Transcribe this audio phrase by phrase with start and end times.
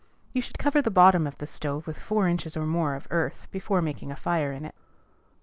[0.33, 3.47] You should cover the bottom of the stove with four inches or more of earth
[3.51, 4.73] before making a fire in it.